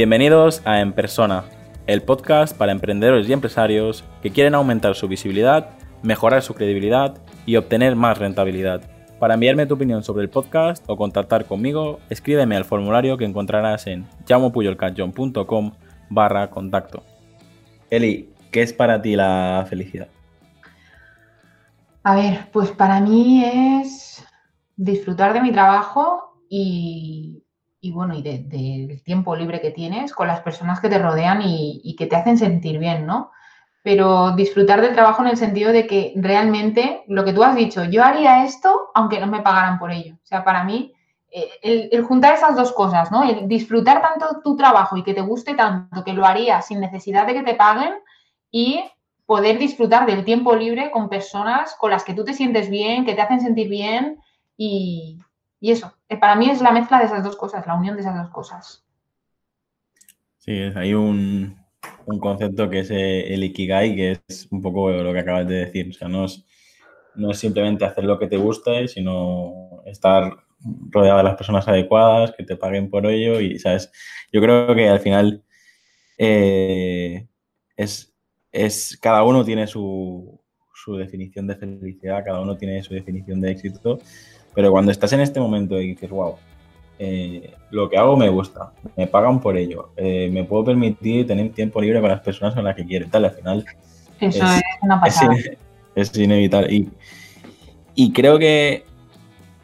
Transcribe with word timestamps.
Bienvenidos 0.00 0.62
a 0.64 0.80
En 0.80 0.94
Persona, 0.94 1.44
el 1.86 2.00
podcast 2.00 2.56
para 2.56 2.72
emprendedores 2.72 3.28
y 3.28 3.34
empresarios 3.34 4.02
que 4.22 4.30
quieren 4.30 4.54
aumentar 4.54 4.94
su 4.94 5.08
visibilidad, 5.08 5.72
mejorar 6.02 6.40
su 6.40 6.54
credibilidad 6.54 7.18
y 7.44 7.56
obtener 7.56 7.96
más 7.96 8.16
rentabilidad. 8.16 8.80
Para 9.18 9.34
enviarme 9.34 9.66
tu 9.66 9.74
opinión 9.74 10.02
sobre 10.02 10.22
el 10.22 10.30
podcast 10.30 10.82
o 10.88 10.96
contactar 10.96 11.44
conmigo, 11.44 12.00
escríbeme 12.08 12.56
al 12.56 12.64
formulario 12.64 13.18
que 13.18 13.26
encontrarás 13.26 13.86
en 13.88 14.06
llamopuyolcanchon.com 14.24 15.72
barra 16.08 16.48
contacto. 16.48 17.02
Eli, 17.90 18.30
¿qué 18.50 18.62
es 18.62 18.72
para 18.72 19.02
ti 19.02 19.16
la 19.16 19.66
felicidad? 19.68 20.08
A 22.04 22.14
ver, 22.14 22.48
pues 22.54 22.70
para 22.70 23.02
mí 23.02 23.44
es 23.44 24.24
disfrutar 24.76 25.34
de 25.34 25.42
mi 25.42 25.52
trabajo 25.52 26.38
y, 26.48 27.42
bueno, 27.82 28.14
y 28.14 28.22
del 28.22 29.02
tiempo 29.02 29.34
libre 29.34 29.60
que 29.60 29.70
tienes 29.70 30.12
con 30.12 30.28
las 30.28 30.40
personas 30.40 30.80
que 30.80 30.90
te 30.90 30.98
rodean 30.98 31.40
y, 31.42 31.80
y, 31.82 31.96
que 31.96 32.06
te 32.06 32.16
hacen 32.16 32.36
sentir 32.36 32.78
bien, 32.78 33.06
¿no? 33.06 33.30
Pero 33.82 34.32
disfrutar 34.32 34.82
del 34.82 34.92
trabajo 34.92 35.22
en 35.22 35.28
el 35.28 35.38
sentido 35.38 35.72
de 35.72 35.86
que 35.86 36.12
realmente 36.16 37.04
lo 37.08 37.24
que 37.24 37.32
tú 37.32 37.42
has 37.42 37.56
dicho, 37.56 37.84
yo 37.84 38.04
haría 38.04 38.44
esto 38.44 38.90
aunque 38.94 39.18
no 39.18 39.26
me 39.26 39.40
pagaran 39.40 39.78
por 39.78 39.90
ello. 39.90 40.16
O 40.22 40.26
sea, 40.26 40.44
para 40.44 40.64
mí, 40.64 40.92
eh, 41.32 41.88
el, 41.92 42.02
juntar 42.02 42.34
esas 42.34 42.56
dos 42.56 42.72
cosas, 42.72 43.10
¿no? 43.12 43.22
El 43.22 43.46
disfrutar 43.48 44.02
tanto 44.02 44.40
tu 44.42 44.56
trabajo 44.56 44.96
y 44.96 45.04
que 45.04 45.14
te 45.14 45.20
guste 45.20 45.54
tanto 45.54 46.02
que 46.04 46.12
lo 46.12 46.26
harías 46.26 46.66
sin 46.66 46.80
necesidad 46.80 47.26
de 47.26 47.34
que 47.34 47.42
te 47.42 47.54
paguen 47.54 47.94
y 48.50 48.84
poder 49.26 49.58
disfrutar 49.58 50.06
del 50.06 50.24
tiempo 50.24 50.56
libre 50.56 50.90
con 50.90 51.08
personas 51.08 51.76
con 51.76 51.92
las 51.92 52.02
que 52.04 52.14
tú 52.14 52.24
te 52.24 52.34
sientes 52.34 52.68
bien, 52.68 53.04
que 53.04 53.14
te 53.14 53.22
hacen 53.22 53.40
sentir 53.40 53.68
bien 53.68 54.18
y, 54.56 55.20
eso. 55.60 55.92
Eh, 56.08 56.16
para 56.16 56.36
mí 56.36 56.48
es 56.48 56.62
la 56.62 56.72
mezcla 56.72 56.98
de 56.98 57.04
esas 57.04 57.22
dos 57.22 57.36
cosas, 57.36 57.66
la 57.66 57.74
unión 57.74 57.96
de 57.96 58.02
esas 58.02 58.16
dos 58.16 58.30
cosas. 58.30 58.84
Sí, 60.38 60.52
hay 60.74 60.94
un, 60.94 61.56
concepto 62.20 62.70
que 62.70 62.80
es 62.80 62.90
el 62.90 63.44
Ikigai, 63.44 63.94
que 63.94 64.20
es 64.26 64.48
un 64.50 64.62
poco 64.62 64.90
lo 64.90 65.12
que 65.12 65.18
acabas 65.18 65.46
de 65.46 65.66
decir. 65.66 65.90
O 65.90 65.92
sea, 65.92 66.08
no 66.08 66.24
es, 66.24 66.44
no 67.14 67.30
es 67.30 67.38
simplemente 67.38 67.84
hacer 67.84 68.04
lo 68.04 68.18
que 68.18 68.26
te 68.26 68.38
guste, 68.38 68.88
sino 68.88 69.82
estar 69.84 70.34
rodeado 70.90 71.18
de 71.18 71.24
las 71.24 71.36
personas 71.36 71.68
adecuadas, 71.68 72.32
que 72.36 72.44
te 72.44 72.56
paguen 72.56 72.90
por 72.90 73.06
ello 73.06 73.40
y, 73.40 73.58
¿sabes? 73.58 73.90
Yo 74.32 74.40
creo 74.40 74.74
que 74.74 74.88
al 74.88 75.00
final 75.00 75.42
eh, 76.18 77.26
es, 77.76 78.14
es, 78.52 78.98
cada 79.00 79.22
uno 79.24 79.44
tiene 79.44 79.66
su, 79.66 80.40
su, 80.74 80.96
definición 80.96 81.46
de 81.46 81.56
felicidad, 81.56 82.24
cada 82.24 82.40
uno 82.40 82.56
tiene 82.56 82.82
su 82.82 82.94
definición 82.94 83.40
de 83.40 83.52
éxito, 83.52 83.98
pero 84.54 84.70
cuando 84.70 84.90
estás 84.92 85.12
en 85.12 85.20
este 85.20 85.40
momento 85.40 85.80
y 85.80 85.88
dices, 85.88 86.10
wow, 86.10 86.36
eh, 86.98 87.54
lo 87.70 87.88
que 87.88 87.96
hago 87.96 88.16
me 88.16 88.28
gusta, 88.28 88.72
me 88.96 89.06
pagan 89.06 89.40
por 89.40 89.56
ello, 89.56 89.90
eh, 89.96 90.28
me 90.32 90.44
puedo 90.44 90.64
permitir 90.64 91.26
tener 91.26 91.50
tiempo 91.52 91.80
libre 91.80 92.00
con 92.00 92.10
las 92.10 92.20
personas 92.20 92.54
con 92.54 92.64
las 92.64 92.76
que 92.76 92.84
quiero, 92.84 93.08
tal, 93.08 93.24
al 93.24 93.32
final... 93.32 93.64
Eso 94.20 94.44
es, 94.44 94.62
una 94.82 95.00
pasada. 95.00 95.34
Es, 95.94 96.14
inevitable. 96.16 96.72
Y, 96.72 96.90
y 97.94 98.12
creo 98.12 98.38
que 98.38 98.84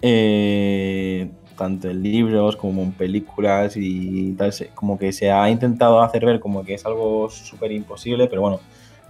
eh, 0.00 1.28
tanto 1.56 1.88
en 1.88 2.02
libros 2.02 2.56
como 2.56 2.82
en 2.82 2.92
películas 2.92 3.76
y 3.76 4.32
tal, 4.32 4.52
como 4.74 4.98
que 4.98 5.12
se 5.12 5.30
ha 5.30 5.48
intentado 5.48 6.00
hacer 6.02 6.24
ver 6.24 6.40
como 6.40 6.64
que 6.64 6.74
es 6.74 6.84
algo 6.84 7.30
súper 7.30 7.72
imposible, 7.72 8.26
pero 8.26 8.42
bueno, 8.42 8.60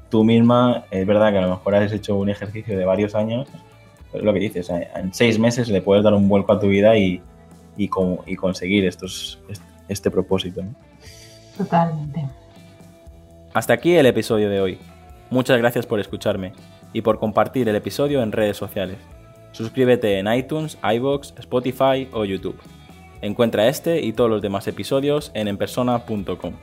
tú 0.09 0.25
misma, 0.25 0.85
es 0.91 1.07
verdad 1.07 1.33
que 1.33 1.39
a 1.39 1.43
lo 1.43 1.51
mejor 1.51 1.75
has 1.75 1.93
hecho 1.93 2.17
un 2.17 2.31
ejercicio 2.31 2.79
de 2.79 2.85
varios 2.85 3.15
años, 3.15 3.49
lo 4.23 4.33
que 4.33 4.39
dices, 4.39 4.71
en 4.71 5.13
seis 5.13 5.39
meses 5.39 5.69
le 5.69 5.83
puedes 5.83 6.05
dar 6.05 6.15
un 6.15 6.29
vuelco 6.29 6.53
a 6.53 6.61
tu 6.61 6.69
vida 6.69 6.97
y, 6.97 7.23
y, 7.77 7.91
y 8.27 8.37
conseguir 8.37 8.87
estos, 8.87 9.39
este 9.89 10.11
propósito. 10.11 10.63
Totalmente. 11.57 12.25
Hasta 13.53 13.73
aquí 13.73 13.95
el 13.95 14.07
episodio 14.07 14.51
de 14.51 14.61
hoy. 14.61 14.79
Muchas 15.31 15.59
gracias 15.59 15.87
por 15.87 16.01
escucharme 16.01 16.53
y 16.93 17.03
por 17.03 17.19
compartir 17.19 17.69
el 17.69 17.77
episodio 17.77 18.23
en 18.23 18.33
redes 18.33 18.57
sociales. 18.57 18.99
Suscríbete 19.53 20.19
en 20.19 20.33
iTunes, 20.33 20.79
iBox, 20.83 21.35
Spotify 21.39 22.09
o 22.13 22.25
YouTube. 22.25 22.61
Encuentra 23.23 23.69
este 23.69 24.01
y 24.01 24.13
todos 24.13 24.29
los 24.29 24.43
demás 24.43 24.67
episodios 24.67 25.31
en 25.35 25.49
enpersona.com. 25.49 26.55